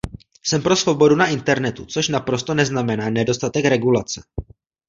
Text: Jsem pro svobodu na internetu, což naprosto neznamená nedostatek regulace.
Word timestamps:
Jsem 0.45 0.61
pro 0.61 0.75
svobodu 0.75 1.15
na 1.15 1.27
internetu, 1.27 1.85
což 1.85 2.07
naprosto 2.09 2.53
neznamená 2.53 3.09
nedostatek 3.09 3.65
regulace. 3.65 4.21